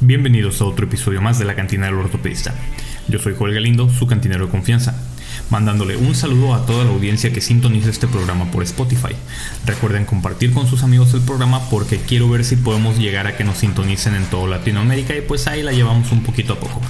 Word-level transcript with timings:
Bienvenidos 0.00 0.60
a 0.60 0.64
otro 0.64 0.86
episodio 0.86 1.20
más 1.20 1.40
de 1.40 1.44
la 1.44 1.56
Cantina 1.56 1.86
del 1.86 1.96
Ortopedista. 1.96 2.54
Yo 3.08 3.18
soy 3.18 3.34
Joel 3.36 3.52
Galindo, 3.52 3.90
su 3.90 4.06
cantinero 4.06 4.46
de 4.46 4.50
confianza, 4.52 4.94
mandándole 5.50 5.96
un 5.96 6.14
saludo 6.14 6.54
a 6.54 6.64
toda 6.66 6.84
la 6.84 6.90
audiencia 6.90 7.32
que 7.32 7.40
sintoniza 7.40 7.90
este 7.90 8.06
programa 8.06 8.48
por 8.52 8.62
Spotify. 8.62 9.16
Recuerden 9.66 10.04
compartir 10.04 10.52
con 10.52 10.68
sus 10.68 10.84
amigos 10.84 11.14
el 11.14 11.22
programa 11.22 11.68
porque 11.68 11.98
quiero 11.98 12.30
ver 12.30 12.44
si 12.44 12.54
podemos 12.54 12.96
llegar 12.96 13.26
a 13.26 13.36
que 13.36 13.42
nos 13.42 13.58
sintonicen 13.58 14.14
en 14.14 14.24
toda 14.26 14.46
Latinoamérica 14.46 15.16
y 15.16 15.20
pues 15.20 15.48
ahí 15.48 15.64
la 15.64 15.72
llevamos 15.72 16.12
un 16.12 16.22
poquito 16.22 16.52
a 16.52 16.60
poco. 16.60 16.80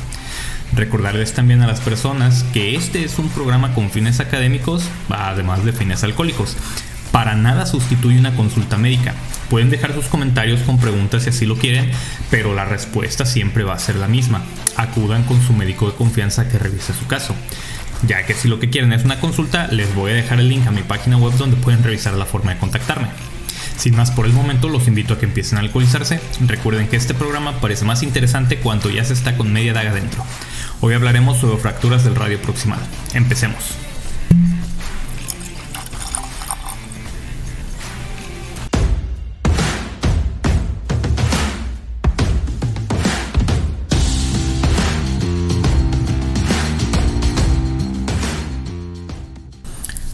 Recordarles 0.74 1.32
también 1.32 1.62
a 1.62 1.66
las 1.66 1.80
personas 1.80 2.44
que 2.52 2.74
este 2.74 3.04
es 3.04 3.18
un 3.18 3.30
programa 3.30 3.72
con 3.72 3.90
fines 3.90 4.20
académicos, 4.20 4.86
además 5.08 5.64
de 5.64 5.72
fines 5.72 6.04
alcohólicos. 6.04 6.58
Para 7.10 7.34
nada 7.36 7.64
sustituye 7.64 8.18
una 8.18 8.36
consulta 8.36 8.76
médica. 8.76 9.14
Pueden 9.50 9.70
dejar 9.70 9.94
sus 9.94 10.06
comentarios 10.06 10.60
con 10.60 10.78
preguntas 10.78 11.22
si 11.22 11.30
así 11.30 11.46
lo 11.46 11.56
quieren, 11.56 11.90
pero 12.30 12.54
la 12.54 12.64
respuesta 12.64 13.24
siempre 13.24 13.64
va 13.64 13.74
a 13.74 13.78
ser 13.78 13.96
la 13.96 14.08
misma. 14.08 14.42
Acudan 14.76 15.24
con 15.24 15.40
su 15.42 15.52
médico 15.52 15.86
de 15.90 15.96
confianza 15.96 16.48
que 16.48 16.58
revise 16.58 16.92
su 16.92 17.06
caso. 17.06 17.34
Ya 18.06 18.24
que 18.26 18.34
si 18.34 18.46
lo 18.46 18.60
que 18.60 18.70
quieren 18.70 18.92
es 18.92 19.04
una 19.04 19.20
consulta, 19.20 19.66
les 19.68 19.94
voy 19.94 20.12
a 20.12 20.14
dejar 20.14 20.38
el 20.38 20.48
link 20.48 20.66
a 20.66 20.70
mi 20.70 20.82
página 20.82 21.16
web 21.16 21.32
donde 21.36 21.56
pueden 21.56 21.82
revisar 21.82 22.14
la 22.14 22.26
forma 22.26 22.52
de 22.52 22.60
contactarme. 22.60 23.08
Sin 23.76 23.96
más 23.96 24.10
por 24.10 24.26
el 24.26 24.32
momento, 24.32 24.68
los 24.68 24.86
invito 24.86 25.14
a 25.14 25.18
que 25.18 25.26
empiecen 25.26 25.58
a 25.58 25.62
alcoholizarse. 25.62 26.20
Recuerden 26.40 26.88
que 26.88 26.96
este 26.96 27.14
programa 27.14 27.60
parece 27.60 27.84
más 27.84 28.02
interesante 28.02 28.58
cuando 28.58 28.90
ya 28.90 29.04
se 29.04 29.12
está 29.14 29.36
con 29.36 29.52
media 29.52 29.72
daga 29.72 29.94
dentro. 29.94 30.24
Hoy 30.80 30.94
hablaremos 30.94 31.38
sobre 31.38 31.58
fracturas 31.58 32.04
del 32.04 32.16
radio 32.16 32.40
proximal. 32.42 32.80
Empecemos. 33.14 33.87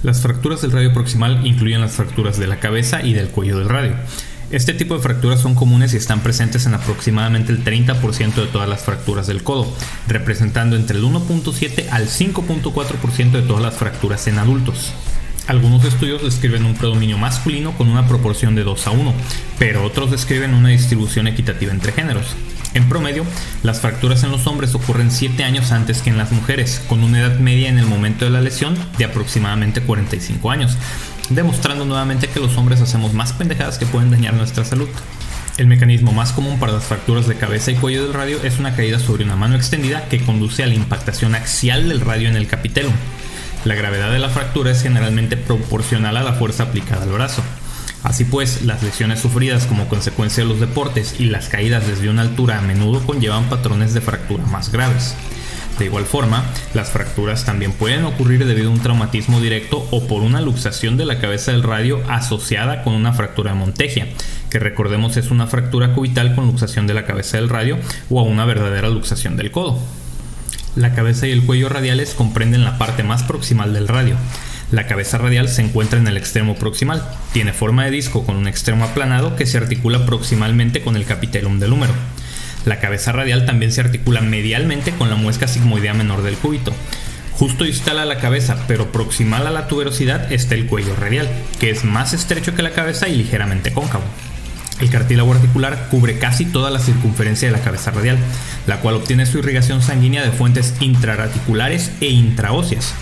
Las 0.05 0.21
fracturas 0.21 0.61
del 0.61 0.71
radio 0.71 0.93
proximal 0.93 1.47
incluyen 1.47 1.81
las 1.81 1.93
fracturas 1.93 2.39
de 2.39 2.47
la 2.47 2.61
cabeza 2.61 3.03
y 3.03 3.15
del 3.15 3.29
cuello 3.29 3.59
del 3.59 3.71
radio. 3.71 3.95
Este 4.51 4.75
tipo 4.75 4.95
de 4.95 5.01
fracturas 5.01 5.41
son 5.41 5.55
comunes 5.55 5.95
y 5.95 5.97
están 5.97 6.21
presentes 6.21 6.67
en 6.67 6.75
aproximadamente 6.75 7.53
el 7.53 7.65
30% 7.65 8.35
de 8.35 8.47
todas 8.49 8.69
las 8.69 8.83
fracturas 8.83 9.27
del 9.27 9.43
codo, 9.43 9.67
representando 10.07 10.77
entre 10.77 10.99
el 10.99 11.05
1.7 11.05 11.87
al 11.91 12.09
5.4% 12.09 13.31
de 13.31 13.43
todas 13.43 13.63
las 13.63 13.77
fracturas 13.77 14.27
en 14.27 14.39
adultos. 14.39 14.93
Algunos 15.47 15.83
estudios 15.87 16.23
describen 16.23 16.67
un 16.67 16.75
predominio 16.75 17.17
masculino 17.17 17.73
con 17.73 17.89
una 17.89 18.07
proporción 18.07 18.55
de 18.55 18.65
2 18.65 18.87
a 18.87 18.91
1, 18.91 19.15
pero 19.59 19.85
otros 19.85 20.11
describen 20.11 20.53
una 20.53 20.69
distribución 20.69 21.29
equitativa 21.29 21.73
entre 21.73 21.93
géneros. 21.93 22.27
En 22.75 22.89
promedio, 22.89 23.25
las 23.63 23.81
fracturas 23.81 24.25
en 24.25 24.33
los 24.33 24.49
hombres 24.49 24.75
ocurren 24.75 25.13
7 25.13 25.45
años 25.45 25.71
antes 25.71 26.03
que 26.03 26.11
en 26.11 26.19
las 26.19 26.33
mujeres, 26.33 26.83
con 26.89 27.05
una 27.05 27.21
edad 27.21 27.39
media 27.39 27.69
en 27.69 27.79
el 27.79 27.87
momento 27.87 28.25
de 28.25 28.33
la 28.33 28.41
lesión 28.41 28.77
de 28.99 29.05
aproximadamente 29.05 29.81
45 29.81 30.51
años, 30.51 30.77
demostrando 31.31 31.85
nuevamente 31.85 32.29
que 32.29 32.41
los 32.41 32.57
hombres 32.57 32.81
hacemos 32.81 33.13
más 33.13 33.33
pendejadas 33.33 33.79
que 33.79 33.87
pueden 33.87 34.11
dañar 34.11 34.35
nuestra 34.35 34.65
salud. 34.65 34.89
El 35.57 35.69
mecanismo 35.69 36.13
más 36.13 36.33
común 36.33 36.59
para 36.59 36.73
las 36.73 36.83
fracturas 36.83 37.29
de 37.29 37.37
cabeza 37.37 37.71
y 37.71 37.77
cuello 37.77 38.03
del 38.03 38.13
radio 38.13 38.43
es 38.43 38.59
una 38.59 38.75
caída 38.75 38.99
sobre 38.99 39.23
una 39.23 39.37
mano 39.37 39.55
extendida 39.55 40.09
que 40.09 40.19
conduce 40.25 40.65
a 40.65 40.67
la 40.67 40.75
impactación 40.75 41.37
axial 41.37 41.89
del 41.89 42.01
radio 42.01 42.29
en 42.29 42.35
el 42.35 42.49
capitelum. 42.49 42.93
La 43.65 43.77
gravedad 43.77 44.11
de 44.11 44.19
la 44.19 44.31
fractura 44.31 44.73
es 44.73 44.83
generalmente 44.83 45.37
proporcional 45.37 46.17
a 46.17 46.25
la 46.25 46.33
fuerza 46.33 46.65
aplicada 46.65 47.05
al 47.05 47.13
brazo. 47.13 47.43
Así 48.05 48.27
pues, 48.27 48.63
las 48.63 48.83
lesiones 48.83 49.19
sufridas 49.19 49.67
como 49.67 49.89
consecuencia 49.89 50.43
de 50.43 50.49
los 50.49 50.61
deportes 50.61 51.17
y 51.19 51.25
las 51.25 51.49
caídas 51.49 51.87
desde 51.87 52.11
una 52.11 52.23
altura 52.23 52.59
a 52.59 52.63
menudo 52.63 53.05
conllevan 53.05 53.49
patrones 53.49 53.95
de 53.95 54.03
fractura 54.03 54.45
más 54.45 54.71
graves. 54.71 55.17
De 55.79 55.87
igual 55.87 56.05
forma, 56.05 56.45
las 56.75 56.91
fracturas 56.91 57.45
también 57.45 57.73
pueden 57.73 58.05
ocurrir 58.05 58.45
debido 58.45 58.69
a 58.69 58.73
un 58.73 58.81
traumatismo 58.81 59.41
directo 59.41 59.89
o 59.91 60.07
por 60.07 60.23
una 60.23 60.43
luxación 60.43 60.97
de 60.97 61.07
la 61.07 61.19
cabeza 61.19 61.51
del 61.51 61.65
radio 61.65 62.01
asociada 62.09 62.85
con 62.85 62.95
una 62.95 63.15
fractura 63.15 63.53
de 63.53 63.59
Montegia, 63.59 64.07
que 64.51 64.61
recordemos 64.61 65.17
es 65.17 65.31
una 65.31 65.49
fractura 65.49 65.95
cubital 65.95 66.35
con 66.35 66.47
luxación 66.47 66.87
de 66.87 66.95
la 66.95 67.07
cabeza 67.07 67.39
del 67.39 67.49
radio 67.49 67.79
o 68.11 68.21
a 68.21 68.23
una 68.23 68.45
verdadera 68.45 68.89
luxación 68.89 69.37
del 69.37 69.51
codo. 69.51 69.81
La 70.77 70.95
cabeza 70.95 71.27
y 71.27 71.33
el 71.33 71.45
cuello 71.45 71.69
radiales 71.69 72.15
comprenden 72.15 72.65
la 72.65 72.79
parte 72.79 73.03
más 73.03 73.23
proximal 73.23 73.73
del 73.73 73.89
radio. 73.89 74.17
La 74.71 74.87
cabeza 74.87 75.19
radial 75.19 75.49
se 75.49 75.63
encuentra 75.63 75.99
en 75.99 76.09
el 76.09 76.17
extremo 76.17 76.57
proximal. 76.57 77.07
Tiene 77.33 77.53
forma 77.53 77.85
de 77.85 77.91
disco 77.91 78.25
con 78.25 78.37
un 78.37 78.49
extremo 78.49 78.85
aplanado 78.85 79.37
que 79.37 79.47
se 79.47 79.59
articula 79.59 80.07
proximalmente 80.07 80.83
con 80.83 80.97
el 80.97 81.05
capitelum 81.05 81.59
del 81.61 81.73
húmero. 81.73 81.93
La 82.65 82.81
cabeza 82.81 83.13
radial 83.13 83.45
también 83.45 83.73
se 83.73 83.83
articula 83.83 84.21
medialmente 84.23 84.93
con 84.93 85.11
la 85.11 85.17
muesca 85.17 85.49
sigmoidea 85.49 85.95
menor 85.95 86.23
del 86.23 86.37
cúbito. 86.37 86.73
Justo 87.33 87.65
distal 87.65 87.99
a 87.99 88.05
la 88.05 88.19
cabeza, 88.19 88.57
pero 88.67 88.91
proximal 88.93 89.47
a 89.47 89.51
la 89.51 89.67
tuberosidad, 89.67 90.33
está 90.33 90.55
el 90.55 90.67
cuello 90.67 90.95
radial, 90.97 91.29
que 91.59 91.71
es 91.71 91.85
más 91.85 92.13
estrecho 92.13 92.55
que 92.55 92.63
la 92.63 92.71
cabeza 92.71 93.09
y 93.09 93.17
ligeramente 93.17 93.73
cóncavo. 93.73 94.05
El 94.81 94.89
cartílago 94.89 95.33
articular 95.33 95.89
cubre 95.91 96.19
casi 96.19 96.47
toda 96.47 96.71
la 96.71 96.79
circunferencia 96.79 97.49
de 97.49 97.53
la 97.53 97.63
cabeza 97.63 97.91
radial, 97.91 98.19
la 98.67 98.81
cual 98.81 98.97
obtiene 98.97 99.27
su 99.27 99.39
irrigación 99.39 99.83
sanguínea 99.83 100.23
de 100.23 100.33
fuentes 100.33 100.75
intraarticulares 100.81 101.93
e 102.01 102.07
intraóseas, 102.07 102.95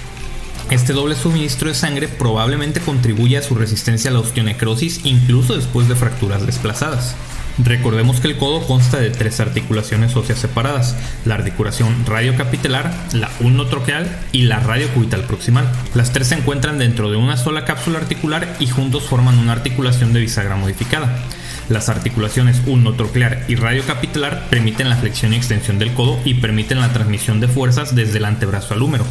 este 0.73 0.95
doble 0.95 1.15
suministro 1.15 1.69
de 1.69 1.75
sangre 1.75 2.09
probablemente 2.09 2.81
contribuye 2.81 3.37
a 3.37 3.43
su 3.43 3.55
resistencia 3.55 4.11
a 4.11 4.15
la 4.15 4.21
osteonecrosis 4.21 5.03
incluso 5.05 5.55
después 5.55 5.87
de 5.87 5.97
fracturas 5.97 6.47
desplazadas. 6.47 7.15
Recordemos 7.59 8.21
que 8.21 8.29
el 8.29 8.39
codo 8.39 8.67
consta 8.67 8.99
de 8.99 9.11
tres 9.11 9.39
articulaciones 9.41 10.17
óseas 10.17 10.39
separadas, 10.39 10.97
la 11.27 11.35
articulación 11.35 12.07
radiocapitelar, 12.07 12.91
la 13.13 13.31
ulnotroqueal 13.41 14.09
y 14.33 14.45
la 14.45 14.61
radiocubital 14.61 15.25
proximal. 15.25 15.71
Las 15.95 16.15
tres 16.15 16.29
se 16.29 16.37
encuentran 16.37 16.79
dentro 16.79 17.11
de 17.11 17.19
una 17.19 17.37
sola 17.37 17.67
cápsula 17.67 17.99
articular 17.99 18.57
y 18.59 18.69
juntos 18.69 19.03
forman 19.03 19.39
una 19.39 19.53
articulación 19.53 20.15
de 20.15 20.21
bisagra 20.21 20.57
modificada. 20.57 21.19
Las 21.69 21.91
articulaciones 21.91 22.63
ulnotroclear 22.67 23.45
y 23.49 23.57
radiocapitelar 23.57 24.49
permiten 24.49 24.89
la 24.89 24.97
flexión 24.97 25.35
y 25.35 25.37
extensión 25.37 25.79
del 25.79 25.93
codo 25.93 26.19
y 26.25 26.35
permiten 26.35 26.81
la 26.81 26.95
transmisión 26.95 27.41
de 27.41 27.49
fuerzas 27.49 27.95
desde 27.95 28.19
el 28.19 28.25
antebrazo 28.25 28.73
al 28.73 28.83
húmero. 28.83 29.05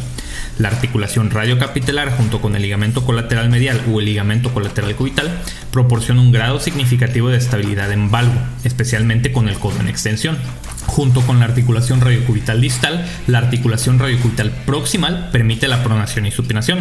La 0.62 0.68
articulación 0.68 1.32
radiocapitelar 1.32 2.16
junto 2.16 2.40
con 2.40 2.54
el 2.54 2.62
ligamento 2.62 3.04
colateral 3.04 3.50
medial 3.50 3.80
o 3.90 3.98
el 3.98 4.06
ligamento 4.06 4.54
colateral 4.54 4.94
cubital 4.94 5.28
proporciona 5.72 6.20
un 6.20 6.30
grado 6.30 6.60
significativo 6.60 7.30
de 7.30 7.38
estabilidad 7.38 7.90
en 7.90 8.12
valgo, 8.12 8.40
especialmente 8.62 9.32
con 9.32 9.48
el 9.48 9.58
codo 9.58 9.80
en 9.80 9.88
extensión. 9.88 10.38
Junto 10.86 11.20
con 11.22 11.40
la 11.40 11.46
articulación 11.46 12.00
radiocubital 12.00 12.60
distal, 12.60 13.04
la 13.26 13.38
articulación 13.38 13.98
radiocubital 13.98 14.52
proximal 14.64 15.30
permite 15.32 15.66
la 15.66 15.82
pronación 15.82 16.26
y 16.26 16.30
supinación. 16.30 16.78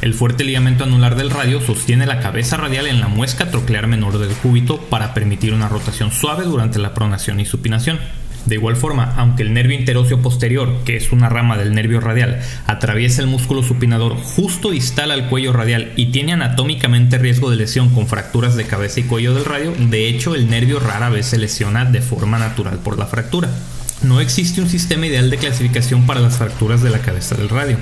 El 0.00 0.14
fuerte 0.14 0.42
ligamento 0.42 0.82
anular 0.82 1.14
del 1.14 1.30
radio 1.30 1.60
sostiene 1.60 2.06
la 2.06 2.18
cabeza 2.18 2.56
radial 2.56 2.88
en 2.88 2.98
la 2.98 3.06
muesca 3.06 3.52
troclear 3.52 3.86
menor 3.86 4.18
del 4.18 4.34
cúbito 4.34 4.80
para 4.80 5.14
permitir 5.14 5.54
una 5.54 5.68
rotación 5.68 6.10
suave 6.10 6.42
durante 6.42 6.80
la 6.80 6.92
pronación 6.92 7.38
y 7.38 7.44
supinación. 7.44 8.00
De 8.46 8.56
igual 8.56 8.76
forma, 8.76 9.14
aunque 9.16 9.42
el 9.42 9.52
nervio 9.52 9.78
interóseo 9.78 10.20
posterior, 10.20 10.82
que 10.84 10.96
es 10.96 11.12
una 11.12 11.28
rama 11.28 11.56
del 11.56 11.74
nervio 11.74 12.00
radial, 12.00 12.40
atraviesa 12.66 13.22
el 13.22 13.28
músculo 13.28 13.62
supinador 13.62 14.16
justo 14.16 14.70
distal 14.70 15.12
al 15.12 15.28
cuello 15.28 15.52
radial 15.52 15.92
y 15.96 16.06
tiene 16.06 16.32
anatómicamente 16.32 17.18
riesgo 17.18 17.50
de 17.50 17.56
lesión 17.56 17.90
con 17.90 18.08
fracturas 18.08 18.56
de 18.56 18.64
cabeza 18.64 19.00
y 19.00 19.04
cuello 19.04 19.34
del 19.34 19.44
radio, 19.44 19.72
de 19.78 20.08
hecho 20.08 20.34
el 20.34 20.50
nervio 20.50 20.80
rara 20.80 21.08
vez 21.08 21.26
se 21.26 21.38
lesiona 21.38 21.84
de 21.84 22.02
forma 22.02 22.38
natural 22.38 22.78
por 22.78 22.98
la 22.98 23.06
fractura. 23.06 23.48
No 24.02 24.20
existe 24.20 24.60
un 24.60 24.68
sistema 24.68 25.06
ideal 25.06 25.30
de 25.30 25.38
clasificación 25.38 26.06
para 26.06 26.20
las 26.20 26.36
fracturas 26.36 26.82
de 26.82 26.90
la 26.90 26.98
cabeza 26.98 27.36
del 27.36 27.48
radio, 27.48 27.76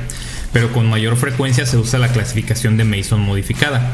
pero 0.52 0.70
con 0.72 0.90
mayor 0.90 1.16
frecuencia 1.16 1.64
se 1.64 1.78
usa 1.78 1.98
la 1.98 2.12
clasificación 2.12 2.76
de 2.76 2.84
Mason 2.84 3.20
modificada. 3.20 3.92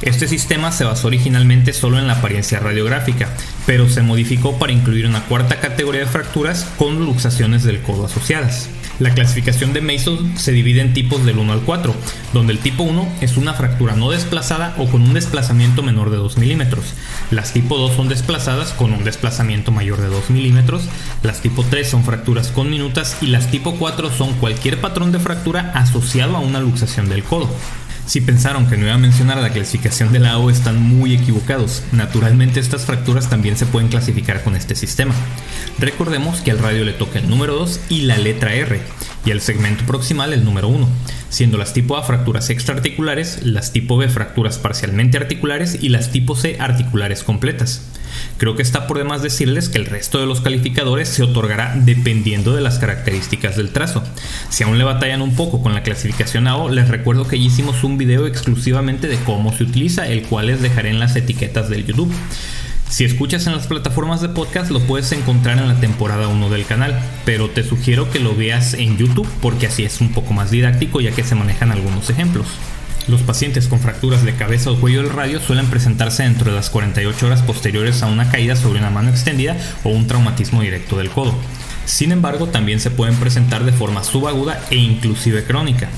Este 0.00 0.28
sistema 0.28 0.72
se 0.72 0.84
basó 0.84 1.08
originalmente 1.08 1.74
solo 1.74 1.98
en 1.98 2.06
la 2.06 2.14
apariencia 2.14 2.60
radiográfica, 2.60 3.28
pero 3.66 3.88
se 3.88 4.02
modificó 4.02 4.58
para 4.58 4.72
incluir 4.72 5.06
una 5.06 5.24
cuarta 5.24 5.60
categoría 5.60 6.02
de 6.02 6.06
fracturas 6.06 6.66
con 6.78 7.04
luxaciones 7.04 7.64
del 7.64 7.82
codo 7.82 8.06
asociadas. 8.06 8.70
La 8.98 9.12
clasificación 9.12 9.74
de 9.74 9.82
Mason 9.82 10.38
se 10.38 10.52
divide 10.52 10.80
en 10.80 10.94
tipos 10.94 11.26
del 11.26 11.38
1 11.38 11.52
al 11.52 11.60
4, 11.60 11.94
donde 12.32 12.54
el 12.54 12.60
tipo 12.60 12.82
1 12.82 13.06
es 13.20 13.36
una 13.36 13.52
fractura 13.52 13.94
no 13.94 14.10
desplazada 14.10 14.74
o 14.78 14.86
con 14.86 15.02
un 15.02 15.12
desplazamiento 15.12 15.82
menor 15.82 16.08
de 16.08 16.16
2 16.16 16.38
milímetros. 16.38 16.94
Las 17.30 17.52
tipo 17.52 17.76
2 17.76 17.94
son 17.94 18.08
desplazadas 18.08 18.72
con 18.72 18.94
un 18.94 19.04
desplazamiento 19.04 19.70
mayor 19.70 20.00
de 20.00 20.08
2 20.08 20.30
milímetros. 20.30 20.84
Las 21.22 21.42
tipo 21.42 21.62
3 21.62 21.86
son 21.86 22.04
fracturas 22.04 22.48
con 22.48 22.70
minutas 22.70 23.18
y 23.20 23.26
las 23.26 23.50
tipo 23.50 23.74
4 23.74 24.10
son 24.10 24.32
cualquier 24.34 24.80
patrón 24.80 25.12
de 25.12 25.18
fractura 25.18 25.72
asociado 25.74 26.34
a 26.34 26.40
una 26.40 26.60
luxación 26.60 27.10
del 27.10 27.22
codo. 27.22 27.50
Si 28.06 28.20
pensaron 28.20 28.66
que 28.66 28.76
no 28.76 28.84
iba 28.84 28.94
a 28.94 28.98
mencionar 28.98 29.38
la 29.38 29.50
clasificación 29.50 30.12
de 30.12 30.20
la 30.20 30.32
AO 30.32 30.48
están 30.48 30.80
muy 30.80 31.12
equivocados. 31.12 31.82
Naturalmente 31.90 32.60
estas 32.60 32.84
fracturas 32.84 33.28
también 33.28 33.56
se 33.56 33.66
pueden 33.66 33.88
clasificar 33.88 34.44
con 34.44 34.54
este 34.54 34.76
sistema. 34.76 35.12
Recordemos 35.78 36.40
que 36.40 36.52
al 36.52 36.60
radio 36.60 36.84
le 36.84 36.92
toca 36.92 37.18
el 37.18 37.28
número 37.28 37.54
2 37.56 37.80
y 37.88 38.02
la 38.02 38.16
letra 38.16 38.54
R, 38.54 38.80
y 39.24 39.32
al 39.32 39.40
segmento 39.40 39.84
proximal 39.86 40.32
el 40.32 40.44
número 40.44 40.68
1. 40.68 40.88
Siendo 41.36 41.58
las 41.58 41.74
tipo 41.74 41.98
A 41.98 42.02
fracturas 42.02 42.48
extraarticulares, 42.48 43.44
las 43.44 43.70
tipo 43.70 43.98
B 43.98 44.08
fracturas 44.08 44.56
parcialmente 44.56 45.18
articulares 45.18 45.76
y 45.82 45.90
las 45.90 46.10
tipo 46.10 46.34
C 46.34 46.56
articulares 46.58 47.22
completas. 47.24 47.82
Creo 48.38 48.56
que 48.56 48.62
está 48.62 48.86
por 48.86 48.96
demás 48.96 49.20
decirles 49.20 49.68
que 49.68 49.76
el 49.76 49.84
resto 49.84 50.18
de 50.18 50.24
los 50.24 50.40
calificadores 50.40 51.10
se 51.10 51.22
otorgará 51.22 51.74
dependiendo 51.76 52.54
de 52.54 52.62
las 52.62 52.78
características 52.78 53.54
del 53.54 53.68
trazo. 53.68 54.02
Si 54.48 54.64
aún 54.64 54.78
le 54.78 54.84
batallan 54.84 55.20
un 55.20 55.36
poco 55.36 55.62
con 55.62 55.74
la 55.74 55.82
clasificación 55.82 56.48
AO, 56.48 56.70
les 56.70 56.88
recuerdo 56.88 57.28
que 57.28 57.38
ya 57.38 57.44
hicimos 57.44 57.84
un 57.84 57.98
video 57.98 58.26
exclusivamente 58.26 59.06
de 59.06 59.18
cómo 59.18 59.52
se 59.52 59.64
utiliza, 59.64 60.08
el 60.08 60.22
cual 60.22 60.46
les 60.46 60.62
dejaré 60.62 60.88
en 60.88 61.00
las 61.00 61.16
etiquetas 61.16 61.68
del 61.68 61.84
YouTube. 61.84 62.10
Si 62.88 63.04
escuchas 63.04 63.46
en 63.46 63.52
las 63.52 63.66
plataformas 63.66 64.20
de 64.20 64.28
podcast 64.28 64.70
lo 64.70 64.80
puedes 64.80 65.10
encontrar 65.12 65.58
en 65.58 65.68
la 65.68 65.80
temporada 65.80 66.28
1 66.28 66.48
del 66.48 66.64
canal, 66.64 66.98
pero 67.24 67.50
te 67.50 67.64
sugiero 67.64 68.10
que 68.10 68.20
lo 68.20 68.34
veas 68.34 68.74
en 68.74 68.96
YouTube 68.96 69.28
porque 69.42 69.66
así 69.66 69.84
es 69.84 70.00
un 70.00 70.12
poco 70.12 70.32
más 70.32 70.50
didáctico 70.50 71.00
ya 71.00 71.10
que 71.10 71.24
se 71.24 71.34
manejan 71.34 71.72
algunos 71.72 72.08
ejemplos. 72.10 72.46
Los 73.08 73.22
pacientes 73.22 73.66
con 73.66 73.80
fracturas 73.80 74.24
de 74.24 74.34
cabeza 74.34 74.70
o 74.70 74.80
cuello 74.80 75.02
del 75.02 75.12
radio 75.12 75.40
suelen 75.40 75.66
presentarse 75.66 76.22
dentro 76.22 76.50
de 76.50 76.56
las 76.56 76.70
48 76.70 77.26
horas 77.26 77.42
posteriores 77.42 78.02
a 78.02 78.06
una 78.06 78.30
caída 78.30 78.56
sobre 78.56 78.78
una 78.78 78.90
mano 78.90 79.10
extendida 79.10 79.56
o 79.84 79.90
un 79.90 80.06
traumatismo 80.06 80.62
directo 80.62 80.96
del 80.96 81.10
codo. 81.10 81.34
Sin 81.84 82.12
embargo, 82.12 82.48
también 82.48 82.80
se 82.80 82.90
pueden 82.90 83.16
presentar 83.16 83.64
de 83.64 83.72
forma 83.72 84.02
subaguda 84.04 84.60
e 84.70 84.76
inclusive 84.76 85.44
crónica. 85.44 85.88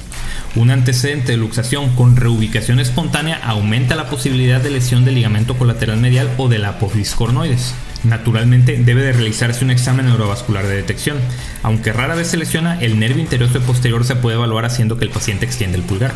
Un 0.57 0.71
antecedente 0.71 1.33
de 1.33 1.39
luxación 1.39 1.95
con 1.95 2.17
reubicación 2.17 2.81
espontánea 2.81 3.41
aumenta 3.45 3.95
la 3.95 4.09
posibilidad 4.09 4.61
de 4.61 4.71
lesión 4.71 5.05
del 5.05 5.17
ligamento 5.17 5.57
colateral 5.57 5.99
medial 5.99 6.31
o 6.37 6.49
de 6.49 6.59
la 6.59 6.71
apófisis 6.71 7.15
cornoides. 7.15 7.75
Naturalmente 8.05 8.79
debe 8.79 9.03
de 9.03 9.13
realizarse 9.13 9.65
un 9.65 9.71
examen 9.71 10.07
neurovascular 10.07 10.67
de 10.67 10.77
detección. 10.77 11.19
Aunque 11.63 11.93
rara 11.93 12.15
vez 12.15 12.29
se 12.29 12.37
lesiona, 12.37 12.81
el 12.81 12.99
nervio 12.99 13.23
interior 13.23 13.51
posterior 13.63 14.05
se 14.05 14.17
puede 14.17 14.37
evaluar 14.37 14.65
haciendo 14.65 14.99
que 14.99 15.05
el 15.05 15.11
paciente 15.11 15.45
extienda 15.45 15.77
el 15.77 15.85
pulgar. 15.85 16.15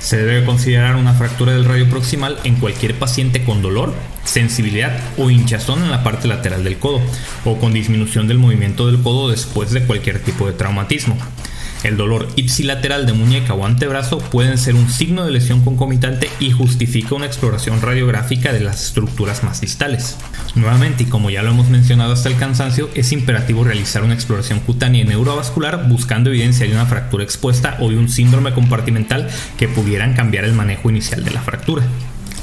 Se 0.00 0.16
debe 0.16 0.46
considerar 0.46 0.96
una 0.96 1.12
fractura 1.12 1.52
del 1.52 1.66
radio 1.66 1.88
proximal 1.88 2.38
en 2.44 2.56
cualquier 2.56 2.94
paciente 2.94 3.44
con 3.44 3.60
dolor, 3.60 3.92
sensibilidad 4.24 4.98
o 5.18 5.28
hinchazón 5.28 5.82
en 5.82 5.90
la 5.90 6.02
parte 6.02 6.26
lateral 6.26 6.64
del 6.64 6.78
codo 6.78 7.02
o 7.44 7.58
con 7.58 7.74
disminución 7.74 8.26
del 8.26 8.38
movimiento 8.38 8.86
del 8.86 9.02
codo 9.02 9.28
después 9.28 9.72
de 9.72 9.82
cualquier 9.82 10.20
tipo 10.20 10.46
de 10.46 10.54
traumatismo. 10.54 11.18
El 11.82 11.96
dolor 11.96 12.28
ipsilateral 12.36 13.06
de 13.06 13.14
muñeca 13.14 13.54
o 13.54 13.64
antebrazo 13.64 14.18
pueden 14.18 14.58
ser 14.58 14.74
un 14.74 14.90
signo 14.90 15.24
de 15.24 15.32
lesión 15.32 15.64
concomitante 15.64 16.28
y 16.38 16.50
justifica 16.50 17.14
una 17.14 17.24
exploración 17.24 17.80
radiográfica 17.80 18.52
de 18.52 18.60
las 18.60 18.84
estructuras 18.84 19.42
más 19.42 19.62
distales. 19.62 20.18
Nuevamente, 20.54 21.04
y 21.04 21.06
como 21.06 21.30
ya 21.30 21.42
lo 21.42 21.50
hemos 21.50 21.70
mencionado 21.70 22.12
hasta 22.12 22.28
el 22.28 22.36
cansancio, 22.36 22.90
es 22.94 23.12
imperativo 23.12 23.64
realizar 23.64 24.04
una 24.04 24.14
exploración 24.14 24.60
cutánea 24.60 25.02
y 25.02 25.06
neurovascular 25.06 25.88
buscando 25.88 26.28
evidencia 26.28 26.66
de 26.66 26.72
una 26.72 26.84
fractura 26.84 27.24
expuesta 27.24 27.78
o 27.80 27.88
de 27.88 27.96
un 27.96 28.10
síndrome 28.10 28.52
compartimental 28.52 29.28
que 29.56 29.68
pudieran 29.68 30.12
cambiar 30.12 30.44
el 30.44 30.52
manejo 30.52 30.90
inicial 30.90 31.24
de 31.24 31.30
la 31.30 31.40
fractura. 31.40 31.84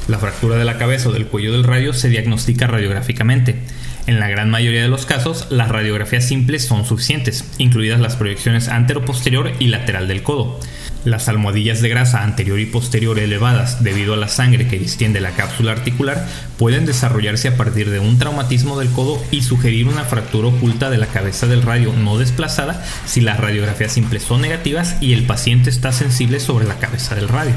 La 0.08 0.18
fractura 0.18 0.56
de 0.56 0.66
la 0.66 0.78
cabeza 0.78 1.10
o 1.10 1.12
del 1.12 1.28
cuello 1.28 1.52
del 1.52 1.64
radio 1.64 1.94
se 1.94 2.10
diagnostica 2.10 2.66
radiográficamente. 2.66 3.60
En 4.08 4.22
la 4.22 4.30
gran 4.30 4.50
mayoría 4.50 4.82
de 4.82 4.88
los 4.88 5.06
casos, 5.06 5.48
las 5.50 5.68
radiografías 5.68 6.26
simples 6.26 6.66
son 6.66 6.86
suficientes, 6.86 7.44
incluidas 7.58 8.00
las 8.00 8.16
proyecciones 8.16 8.70
antero-posterior 8.70 9.52
y 9.60 9.68
lateral 9.68 10.08
del 10.08 10.24
codo. 10.24 10.62
Las 11.04 11.28
almohadillas 11.28 11.82
de 11.82 11.90
grasa 11.90 12.24
anterior 12.24 12.58
y 12.58 12.66
posterior 12.66 13.20
elevadas 13.20 13.84
debido 13.84 14.14
a 14.14 14.18
la 14.18 14.30
sangre 14.30 14.70
que 14.70 14.80
distiende 14.80 15.20
la 15.20 15.32
cápsula 15.32 15.74
articular 15.74 16.26
pueden 16.58 16.86
desarrollarse 16.86 17.50
a 17.50 17.58
partir 17.58 17.90
de 17.90 18.00
un 18.00 18.18
traumatismo 18.18 18.80
del 18.80 18.92
codo 18.92 19.22
y 19.30 19.42
sugerir 19.42 19.90
una 19.90 20.06
fractura 20.06 20.48
oculta 20.48 20.90
de 20.90 21.00
la 21.00 21.08
cabeza 21.08 21.46
del 21.46 21.62
radio 21.62 21.92
no 21.92 22.18
desplazada 22.18 22.86
si 23.06 23.20
las 23.20 23.42
radiografías 23.42 23.92
simples 23.92 24.24
son 24.24 24.40
negativas 24.40 24.96
y 25.02 25.12
el 25.12 25.26
paciente 25.26 25.70
está 25.70 25.92
sensible 25.92 26.40
sobre 26.40 26.66
la 26.66 26.80
cabeza 26.80 27.14
del 27.14 27.28
radio. 27.28 27.54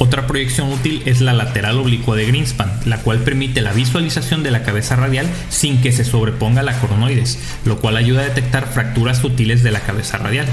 Otra 0.00 0.28
proyección 0.28 0.72
útil 0.72 1.02
es 1.06 1.20
la 1.20 1.32
lateral 1.32 1.78
oblicua 1.78 2.14
de 2.14 2.26
Greenspan, 2.26 2.70
la 2.84 2.98
cual 2.98 3.18
permite 3.18 3.62
la 3.62 3.72
visualización 3.72 4.44
de 4.44 4.52
la 4.52 4.62
cabeza 4.62 4.94
radial 4.94 5.26
sin 5.48 5.80
que 5.80 5.90
se 5.90 6.04
sobreponga 6.04 6.62
la 6.62 6.78
coronoides, 6.78 7.38
lo 7.64 7.78
cual 7.78 7.96
ayuda 7.96 8.20
a 8.20 8.26
detectar 8.26 8.68
fracturas 8.68 9.18
sutiles 9.18 9.64
de 9.64 9.72
la 9.72 9.80
cabeza 9.80 10.16
radial. 10.18 10.46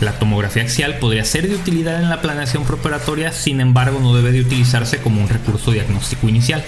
La 0.00 0.12
tomografía 0.12 0.62
axial 0.62 0.98
podría 0.98 1.24
ser 1.24 1.48
de 1.48 1.56
utilidad 1.56 2.00
en 2.00 2.08
la 2.08 2.22
planeación 2.22 2.64
preparatoria, 2.64 3.32
sin 3.32 3.60
embargo 3.60 3.98
no 4.00 4.14
debe 4.14 4.30
de 4.30 4.42
utilizarse 4.42 4.98
como 4.98 5.20
un 5.20 5.28
recurso 5.28 5.72
diagnóstico 5.72 6.28
inicial. 6.28 6.64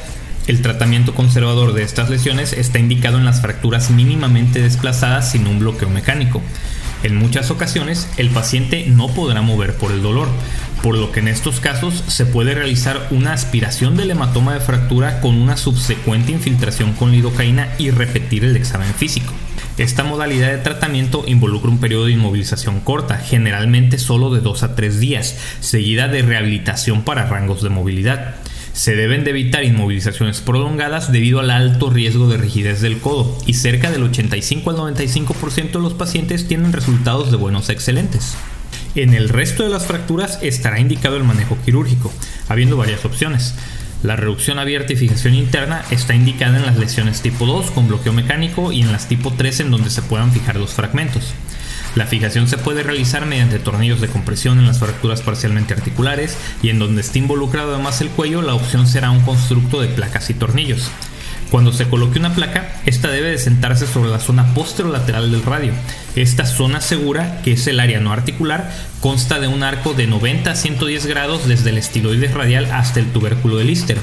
El 0.49 0.63
tratamiento 0.63 1.15
conservador 1.15 1.75
de 1.75 1.85
estas 1.85 2.11
lesiones 2.11 2.53
está 2.53 2.81
indicado 2.81 3.19
en 3.19 3.25
las 3.25 3.41
fracturas 3.41 3.91
mínimamente 3.91 4.61
desplazadas 4.61 5.31
sin 5.31 5.47
un 5.47 5.61
bloqueo 5.61 5.91
mecánico. 5.91 6.43
En 7.05 7.17
muchas 7.17 7.53
ocasiones 7.53 8.09
el 8.17 8.31
paciente 8.31 8.85
no 8.89 9.09
podrá 9.09 9.43
mover 9.43 9.77
por 9.77 9.93
el 9.93 10.03
dolor, 10.03 10.29
por 10.83 10.97
lo 10.97 11.13
que 11.13 11.21
en 11.21 11.29
estos 11.29 11.61
casos 11.61 12.05
se 12.07 12.27
puede 12.27 12.55
realizar 12.55 13.09
una 13.11 13.33
aspiración 13.33 13.97
del 13.97 14.11
hematoma 14.11 14.55
de 14.55 14.61
fractura 14.61 15.21
con 15.21 15.35
una 15.37 15.57
subsecuente 15.57 16.33
infiltración 16.33 16.93
con 16.95 17.13
lidocaína 17.13 17.69
y 17.79 17.91
repetir 17.91 18.45
el 18.45 18.57
examen 18.57 18.93
físico. 18.95 19.33
Esta 19.77 20.05
modalidad 20.05 20.51
de 20.51 20.59
tratamiento 20.59 21.25
involucra 21.27 21.71
un 21.71 21.79
periodo 21.79 22.07
de 22.07 22.13
inmovilización 22.13 22.81
corta, 22.81 23.17
generalmente 23.19 23.99
solo 23.99 24.31
de 24.31 24.41
2 24.41 24.63
a 24.63 24.75
3 24.75 25.01
días, 25.01 25.39
seguida 25.61 26.09
de 26.09 26.23
rehabilitación 26.23 27.03
para 27.03 27.27
rangos 27.27 27.63
de 27.63 27.71
movilidad. 27.71 28.35
Se 28.73 28.95
deben 28.95 29.25
de 29.25 29.31
evitar 29.31 29.65
inmovilizaciones 29.65 30.41
prolongadas 30.41 31.13
debido 31.13 31.41
al 31.41 31.51
alto 31.51 31.91
riesgo 31.91 32.29
de 32.29 32.37
rigidez 32.37 32.81
del 32.81 32.99
codo 32.99 33.37
y 33.47 33.55
cerca 33.55 33.91
del 33.91 34.05
85 34.05 34.71
al 34.71 34.77
95% 34.77 35.73
de 35.73 35.81
los 35.81 35.95
pacientes 35.95 36.47
tienen 36.47 36.73
resultados 36.73 37.31
de 37.31 37.37
buenos 37.37 37.69
a 37.69 37.73
excelentes. 37.73 38.37
En 38.95 39.15
el 39.15 39.29
resto 39.29 39.63
de 39.63 39.69
las 39.69 39.87
fracturas 39.87 40.39
estará 40.43 40.81
indicado 40.81 41.17
el 41.17 41.25
manejo 41.25 41.57
quirúrgico, 41.65 42.13
habiendo 42.49 42.77
varias 42.77 43.05
opciones. 43.05 43.55
La 44.03 44.17
reducción 44.17 44.59
abierta 44.59 44.95
y 44.95 44.97
fijación 44.97 45.35
interna 45.35 45.85
está 45.91 46.15
indicada 46.15 46.57
en 46.57 46.65
las 46.65 46.79
lesiones 46.79 47.21
tipo 47.21 47.45
2 47.45 47.71
con 47.71 47.87
bloqueo 47.87 48.15
mecánico 48.15 48.73
y 48.73 48.81
en 48.81 48.93
las 48.93 49.09
tipo 49.09 49.33
3 49.33 49.61
en 49.61 49.71
donde 49.71 49.91
se 49.91 50.01
puedan 50.01 50.33
fijar 50.33 50.57
los 50.57 50.71
fragmentos. 50.71 51.35
La 51.95 52.07
fijación 52.07 52.49
se 52.49 52.57
puede 52.57 52.83
realizar 52.83 53.27
mediante 53.27 53.59
tornillos 53.59 54.01
de 54.01 54.09
compresión 54.09 54.59
en 54.59 54.67
las 54.67 54.79
fracturas 54.79 55.21
parcialmente 55.21 55.75
articulares 55.75 56.39
y 56.63 56.71
en 56.71 56.79
donde 56.79 57.03
esté 57.03 57.19
involucrado 57.19 57.75
además 57.75 58.01
el 58.01 58.09
cuello, 58.09 58.43
la 58.43 58.55
opción 58.55 58.87
será 58.87 59.11
un 59.11 59.21
constructo 59.21 59.81
de 59.81 59.89
placas 59.89 60.31
y 60.31 60.35
tornillos. 60.35 60.91
Cuando 61.51 61.73
se 61.73 61.89
coloque 61.89 62.21
una 62.21 62.33
placa, 62.33 62.69
esta 62.87 63.11
debe 63.11 63.31
de 63.31 63.39
sentarse 63.39 63.89
sobre 63.89 64.09
la 64.09 64.21
zona 64.21 64.55
posterolateral 64.55 65.33
del 65.33 65.43
radio. 65.43 65.73
Esta 66.15 66.47
zona 66.47 66.81
segura, 66.81 67.41
que 67.43 67.53
es 67.53 67.67
el 67.67 67.81
área 67.81 67.99
no 67.99 68.13
articular, 68.13 68.71
consta 69.01 69.41
de 69.41 69.49
un 69.49 69.65
arco 69.65 69.93
de 69.93 70.07
90 70.07 70.53
a 70.53 70.55
110 70.55 71.07
grados 71.07 71.49
desde 71.49 71.71
el 71.71 71.79
estiloide 71.79 72.29
radial 72.29 72.67
hasta 72.67 73.01
el 73.01 73.11
tubérculo 73.11 73.57
del 73.57 73.67
Lister, 73.67 73.99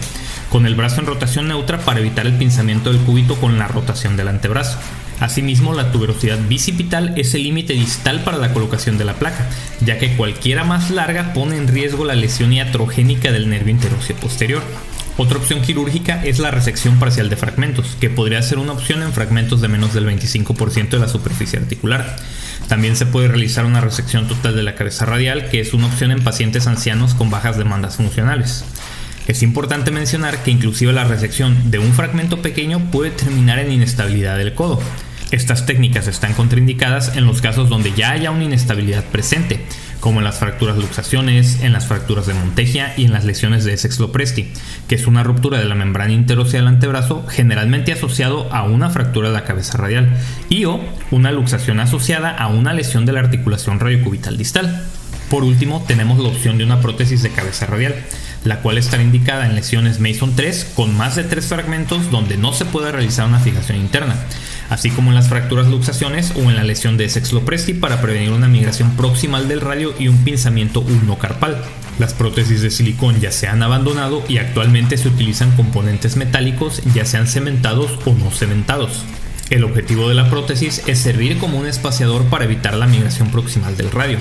con 0.50 0.66
el 0.66 0.76
brazo 0.76 1.00
en 1.00 1.08
rotación 1.08 1.48
neutra 1.48 1.80
para 1.80 2.02
evitar 2.02 2.28
el 2.28 2.34
pinzamiento 2.34 2.92
del 2.92 3.02
cúbito 3.02 3.36
con 3.36 3.58
la 3.58 3.70
rotación 3.70 4.18
del 4.18 4.28
antebrazo. 4.28 4.78
Asimismo, 5.22 5.74
la 5.74 5.94
tuberosidad 5.94 6.40
bicipital 6.50 7.14
es 7.18 7.34
el 7.34 7.44
límite 7.44 7.74
distal 7.74 8.26
para 8.26 8.38
la 8.38 8.52
colocación 8.52 8.98
de 8.98 9.06
la 9.06 9.14
placa, 9.14 9.48
ya 9.80 9.98
que 10.00 10.18
cualquiera 10.18 10.66
más 10.66 10.92
larga 10.92 11.32
pone 11.34 11.56
en 11.56 11.70
riesgo 11.70 12.04
la 12.04 12.16
lesión 12.16 12.52
iatrogénica 12.52 13.32
del 13.32 13.50
nervio 13.50 13.72
interóseo 13.72 14.18
posterior. 14.18 14.64
Otra 15.20 15.40
opción 15.40 15.64
quirúrgica 15.64 16.24
es 16.24 16.38
la 16.38 16.52
resección 16.52 17.00
parcial 17.00 17.28
de 17.28 17.38
fragmentos, 17.38 17.98
que 18.00 18.12
podría 18.12 18.40
ser 18.44 18.60
una 18.60 18.74
opción 18.74 19.02
en 19.02 19.14
fragmentos 19.14 19.62
de 19.62 19.68
menos 19.68 19.96
del 19.96 20.06
25% 20.06 20.90
de 20.90 21.00
la 21.00 21.08
superficie 21.08 21.58
articular. 21.58 22.18
También 22.68 22.96
se 22.96 23.08
puede 23.08 23.28
realizar 23.28 23.66
una 23.66 23.82
resección 23.82 24.28
total 24.28 24.56
de 24.56 24.62
la 24.62 24.76
cabeza 24.76 25.08
radial, 25.08 25.50
que 25.50 25.60
es 25.60 25.74
una 25.74 25.88
opción 25.88 26.12
en 26.12 26.24
pacientes 26.24 26.68
ancianos 26.68 27.16
con 27.16 27.32
bajas 27.32 27.58
demandas 27.58 27.96
funcionales. 27.96 28.64
Es 29.28 29.42
importante 29.42 29.90
mencionar 29.90 30.44
que 30.44 30.52
inclusive 30.52 30.94
la 30.94 31.06
resección 31.06 31.72
de 31.72 31.80
un 31.80 31.94
fragmento 31.94 32.44
pequeño 32.44 32.92
puede 32.92 33.10
terminar 33.10 33.58
en 33.58 33.72
inestabilidad 33.72 34.38
del 34.38 34.54
codo, 34.54 34.80
estas 35.32 35.66
técnicas 35.66 36.08
están 36.08 36.34
contraindicadas 36.34 37.18
en 37.18 37.26
los 37.26 37.42
casos 37.42 37.68
donde 37.68 37.92
ya 37.92 38.12
haya 38.12 38.32
una 38.32 38.46
inestabilidad 38.46 39.04
presente, 39.04 39.60
como 40.00 40.20
en 40.20 40.26
las 40.26 40.40
fracturas 40.40 40.78
luxaciones, 40.78 41.62
en 41.62 41.74
las 41.74 41.88
fracturas 41.88 42.28
de 42.28 42.34
Montegia 42.34 42.94
y 42.98 43.06
en 43.06 43.14
las 43.14 43.26
lesiones 43.26 43.64
de 43.64 43.74
Essex 43.74 44.00
Lopresti, 44.00 44.52
que 44.88 44.96
es 44.96 45.08
una 45.08 45.24
ruptura 45.24 45.60
de 45.60 45.66
la 45.66 45.76
membrana 45.76 46.14
interósea 46.14 46.60
del 46.60 46.68
antebrazo 46.68 47.26
generalmente 47.28 47.92
asociado 47.92 48.52
a 48.54 48.64
una 48.64 48.90
fractura 48.90 49.30
de 49.30 49.34
la 49.34 49.44
cabeza 49.44 49.78
radial 49.78 50.18
y 50.50 50.66
o 50.66 50.80
una 51.12 51.32
luxación 51.32 51.80
asociada 51.80 52.32
a 52.32 52.48
una 52.48 52.74
lesión 52.74 53.06
de 53.06 53.14
la 53.14 53.20
articulación 53.22 53.80
radiocubital 53.80 54.38
distal. 54.38 54.84
Por 55.30 55.44
último, 55.44 55.84
tenemos 55.88 56.20
la 56.20 56.30
opción 56.30 56.58
de 56.58 56.64
una 56.64 56.80
prótesis 56.80 57.22
de 57.22 57.32
cabeza 57.32 57.66
radial, 57.66 57.96
la 58.48 58.62
cual 58.62 58.78
estará 58.78 59.04
indicada 59.04 59.46
en 59.46 59.56
lesiones 59.56 60.00
Mason 60.00 60.36
3 60.36 60.74
con 60.76 60.96
más 60.96 61.16
de 61.16 61.24
3 61.24 61.46
fragmentos 61.46 62.12
donde 62.12 62.38
no 62.38 62.54
se 62.54 62.66
puede 62.66 62.92
realizar 62.92 63.28
una 63.28 63.40
fijación 63.40 63.78
interna 63.78 64.16
así 64.70 64.90
como 64.90 65.10
en 65.10 65.16
las 65.16 65.30
fracturas 65.30 65.68
luxaciones 65.68 66.34
o 66.36 66.42
en 66.42 66.56
la 66.56 66.64
lesión 66.64 66.98
de 66.98 67.10
sexlopresti 67.10 67.74
para 67.74 68.02
prevenir 68.02 68.32
una 68.32 68.48
migración 68.48 68.96
proximal 68.96 69.48
del 69.48 69.62
radio 69.62 69.94
y 69.98 70.08
un 70.08 70.18
pinzamiento 70.24 70.82
ulnocarpal. 70.82 71.64
Las 72.00 72.14
prótesis 72.14 72.62
de 72.62 72.70
silicón 72.70 73.20
ya 73.20 73.32
se 73.32 73.48
han 73.48 73.64
abandonado 73.64 74.24
y 74.28 74.38
actualmente 74.38 74.98
se 74.98 75.08
utilizan 75.08 75.56
componentes 75.56 76.16
metálicos 76.16 76.82
ya 76.94 77.06
sean 77.06 77.28
cementados 77.28 77.92
o 78.06 78.14
no 78.14 78.30
cementados. 78.32 79.04
El 79.50 79.64
objetivo 79.64 80.10
de 80.10 80.16
la 80.16 80.30
prótesis 80.30 80.84
es 80.88 81.00
servir 81.00 81.38
como 81.38 81.58
un 81.58 81.68
espaciador 81.68 82.26
para 82.26 82.44
evitar 82.44 82.76
la 82.76 82.86
migración 82.86 83.32
proximal 83.32 83.78
del 83.78 83.92
radio. 83.92 84.20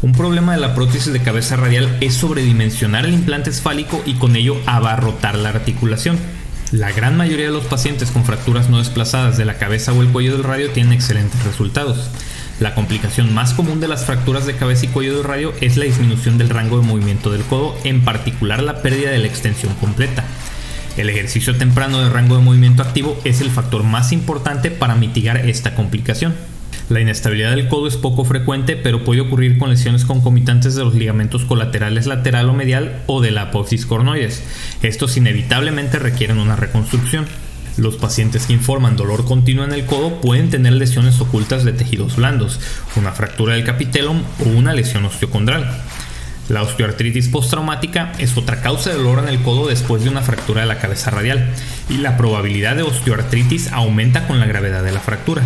Un 0.00 0.12
problema 0.12 0.52
de 0.52 0.60
la 0.60 0.76
prótesis 0.76 1.12
de 1.12 1.20
cabeza 1.20 1.56
radial 1.56 1.96
es 2.00 2.14
sobredimensionar 2.14 3.04
el 3.04 3.14
implante 3.14 3.50
esfálico 3.50 4.00
y 4.06 4.14
con 4.14 4.36
ello 4.36 4.56
abarrotar 4.64 5.36
la 5.36 5.48
articulación. 5.48 6.16
La 6.70 6.92
gran 6.92 7.16
mayoría 7.16 7.46
de 7.46 7.52
los 7.52 7.64
pacientes 7.64 8.12
con 8.12 8.24
fracturas 8.24 8.70
no 8.70 8.78
desplazadas 8.78 9.36
de 9.36 9.44
la 9.44 9.58
cabeza 9.58 9.92
o 9.92 10.00
el 10.00 10.08
cuello 10.08 10.34
del 10.34 10.44
radio 10.44 10.70
tienen 10.70 10.92
excelentes 10.92 11.42
resultados. 11.42 12.10
La 12.60 12.76
complicación 12.76 13.34
más 13.34 13.54
común 13.54 13.80
de 13.80 13.88
las 13.88 14.04
fracturas 14.04 14.46
de 14.46 14.54
cabeza 14.54 14.84
y 14.84 14.88
cuello 14.88 15.16
del 15.16 15.24
radio 15.24 15.52
es 15.60 15.76
la 15.76 15.86
disminución 15.86 16.38
del 16.38 16.50
rango 16.50 16.78
de 16.78 16.86
movimiento 16.86 17.32
del 17.32 17.42
codo, 17.42 17.76
en 17.82 18.04
particular 18.04 18.62
la 18.62 18.82
pérdida 18.82 19.10
de 19.10 19.18
la 19.18 19.26
extensión 19.26 19.74
completa. 19.74 20.22
El 20.96 21.10
ejercicio 21.10 21.56
temprano 21.56 22.00
de 22.00 22.10
rango 22.10 22.36
de 22.36 22.44
movimiento 22.44 22.82
activo 22.82 23.18
es 23.24 23.40
el 23.40 23.50
factor 23.50 23.82
más 23.82 24.12
importante 24.12 24.70
para 24.70 24.94
mitigar 24.94 25.38
esta 25.38 25.74
complicación. 25.74 26.36
La 26.88 27.00
inestabilidad 27.00 27.50
del 27.50 27.68
codo 27.68 27.86
es 27.86 27.98
poco 27.98 28.24
frecuente, 28.24 28.74
pero 28.74 29.04
puede 29.04 29.20
ocurrir 29.20 29.58
con 29.58 29.68
lesiones 29.68 30.06
concomitantes 30.06 30.74
de 30.74 30.84
los 30.84 30.94
ligamentos 30.94 31.44
colaterales 31.44 32.06
lateral 32.06 32.48
o 32.48 32.54
medial 32.54 33.02
o 33.06 33.20
de 33.20 33.30
la 33.30 33.42
apófisis 33.42 33.84
cornoides. 33.84 34.42
Estos 34.82 35.18
inevitablemente 35.18 35.98
requieren 35.98 36.38
una 36.38 36.56
reconstrucción. 36.56 37.26
Los 37.76 37.96
pacientes 37.96 38.46
que 38.46 38.54
informan 38.54 38.96
dolor 38.96 39.26
continuo 39.26 39.64
en 39.64 39.72
el 39.72 39.84
codo 39.84 40.20
pueden 40.22 40.48
tener 40.48 40.72
lesiones 40.72 41.20
ocultas 41.20 41.62
de 41.64 41.74
tejidos 41.74 42.16
blandos, 42.16 42.58
una 42.96 43.12
fractura 43.12 43.54
del 43.54 43.64
capitelum 43.64 44.22
o 44.44 44.48
una 44.48 44.72
lesión 44.72 45.04
osteocondral. 45.04 45.82
La 46.48 46.62
osteoartritis 46.62 47.28
postraumática 47.28 48.12
es 48.18 48.38
otra 48.38 48.62
causa 48.62 48.88
de 48.88 48.96
dolor 48.96 49.18
en 49.18 49.28
el 49.28 49.42
codo 49.42 49.68
después 49.68 50.02
de 50.02 50.08
una 50.08 50.22
fractura 50.22 50.62
de 50.62 50.66
la 50.66 50.78
cabeza 50.78 51.10
radial, 51.10 51.52
y 51.90 51.98
la 51.98 52.16
probabilidad 52.16 52.74
de 52.74 52.82
osteoartritis 52.82 53.70
aumenta 53.72 54.26
con 54.26 54.40
la 54.40 54.46
gravedad 54.46 54.82
de 54.82 54.92
la 54.92 55.00
fractura 55.00 55.42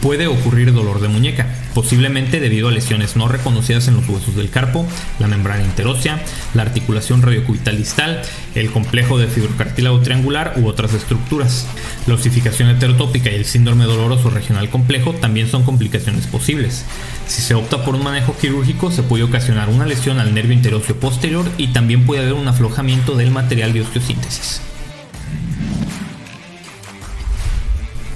puede 0.00 0.26
ocurrir 0.26 0.72
dolor 0.72 1.00
de 1.00 1.08
muñeca, 1.08 1.46
posiblemente 1.74 2.40
debido 2.40 2.68
a 2.68 2.72
lesiones 2.72 3.16
no 3.16 3.28
reconocidas 3.28 3.88
en 3.88 3.96
los 3.96 4.08
huesos 4.08 4.36
del 4.36 4.50
carpo, 4.50 4.86
la 5.18 5.28
membrana 5.28 5.64
interósea, 5.64 6.22
la 6.54 6.62
articulación 6.62 7.22
radiocubital 7.22 7.76
distal, 7.76 8.22
el 8.54 8.70
complejo 8.70 9.18
de 9.18 9.26
fibrocartílago 9.26 10.00
triangular 10.00 10.54
u 10.56 10.66
otras 10.66 10.94
estructuras. 10.94 11.66
La 12.06 12.14
osificación 12.14 12.68
heterotópica 12.70 13.30
y 13.30 13.34
el 13.34 13.44
síndrome 13.44 13.84
doloroso 13.84 14.30
regional 14.30 14.70
complejo 14.70 15.12
también 15.14 15.48
son 15.48 15.64
complicaciones 15.64 16.26
posibles. 16.26 16.84
Si 17.26 17.42
se 17.42 17.54
opta 17.54 17.84
por 17.84 17.94
un 17.94 18.04
manejo 18.04 18.36
quirúrgico, 18.36 18.90
se 18.90 19.02
puede 19.02 19.24
ocasionar 19.24 19.68
una 19.68 19.86
lesión 19.86 20.18
al 20.18 20.34
nervio 20.34 20.52
interóseo 20.52 20.96
posterior 20.96 21.44
y 21.58 21.68
también 21.68 22.06
puede 22.06 22.22
haber 22.22 22.34
un 22.34 22.48
aflojamiento 22.48 23.16
del 23.16 23.30
material 23.30 23.72
de 23.72 23.82
osteosíntesis. 23.82 24.60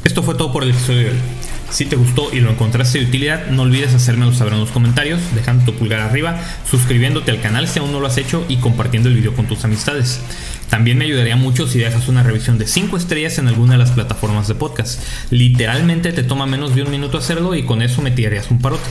Esto 0.04 0.22
fue 0.22 0.34
todo 0.34 0.52
por 0.52 0.62
el 0.62 0.70
episodio 0.70 0.98
de 0.98 1.10
hoy. 1.10 1.41
Si 1.72 1.86
te 1.86 1.96
gustó 1.96 2.28
y 2.34 2.40
lo 2.40 2.50
encontraste 2.50 2.98
de 2.98 3.06
utilidad, 3.06 3.46
no 3.46 3.62
olvides 3.62 3.94
hacérmelo 3.94 4.34
saber 4.34 4.52
en 4.52 4.60
los 4.60 4.70
comentarios, 4.70 5.20
dejando 5.34 5.64
tu 5.64 5.74
pulgar 5.74 6.00
arriba, 6.00 6.38
suscribiéndote 6.70 7.30
al 7.30 7.40
canal 7.40 7.66
si 7.66 7.78
aún 7.78 7.92
no 7.92 7.98
lo 7.98 8.06
has 8.06 8.18
hecho 8.18 8.44
y 8.46 8.58
compartiendo 8.58 9.08
el 9.08 9.14
video 9.14 9.34
con 9.34 9.46
tus 9.46 9.64
amistades. 9.64 10.20
También 10.68 10.98
me 10.98 11.06
ayudaría 11.06 11.34
mucho 11.34 11.66
si 11.66 11.78
dejas 11.78 12.08
una 12.08 12.22
revisión 12.22 12.58
de 12.58 12.66
5 12.66 12.94
estrellas 12.98 13.38
en 13.38 13.48
alguna 13.48 13.72
de 13.72 13.78
las 13.78 13.92
plataformas 13.92 14.48
de 14.48 14.54
podcast. 14.54 15.00
Literalmente 15.30 16.12
te 16.12 16.22
toma 16.22 16.44
menos 16.44 16.74
de 16.74 16.82
un 16.82 16.90
minuto 16.90 17.16
hacerlo 17.16 17.54
y 17.54 17.62
con 17.62 17.80
eso 17.80 18.02
me 18.02 18.10
tirarías 18.10 18.50
un 18.50 18.60
parote. 18.60 18.90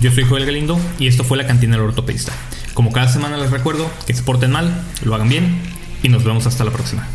Yo 0.00 0.10
soy 0.10 0.24
Joel 0.24 0.46
Galindo 0.46 0.80
y 0.98 1.06
esto 1.06 1.22
fue 1.22 1.38
la 1.38 1.46
cantina 1.46 1.76
del 1.76 1.86
ortopedista. 1.86 2.32
Como 2.74 2.90
cada 2.90 3.06
semana 3.06 3.36
les 3.36 3.52
recuerdo 3.52 3.88
que 4.04 4.14
se 4.14 4.24
porten 4.24 4.50
mal, 4.50 4.68
lo 5.04 5.14
hagan 5.14 5.28
bien 5.28 5.60
y 6.02 6.08
nos 6.08 6.24
vemos 6.24 6.44
hasta 6.48 6.64
la 6.64 6.72
próxima. 6.72 7.06